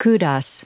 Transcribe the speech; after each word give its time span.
Kudas 0.00 0.50